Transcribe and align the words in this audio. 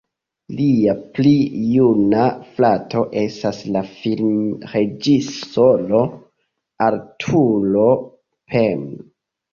Lia 0.59 0.93
pli 1.17 1.33
juna 1.73 2.23
frato 2.55 3.03
estas 3.23 3.59
la 3.75 3.83
filmreĝisoro 3.91 6.01
Arthur 6.89 7.79
Penn. 7.83 8.89